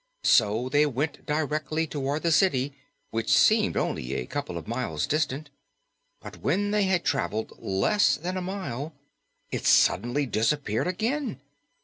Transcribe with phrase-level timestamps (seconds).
[0.23, 2.73] So on they went directly toward the city,
[3.11, 5.51] which seemed only a couple of miles distant.
[6.19, 8.95] But when they had traveled less than a mile,
[9.51, 11.39] it suddenly disappeared again.